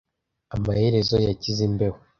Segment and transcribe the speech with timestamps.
[0.55, 1.99] Amaherezo yakize imbeho.